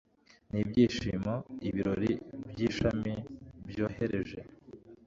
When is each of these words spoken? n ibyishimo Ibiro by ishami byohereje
n 0.51 0.53
ibyishimo 0.61 1.33
Ibiro 1.69 1.93
by 2.51 2.59
ishami 2.67 3.13
byohereje 3.69 4.39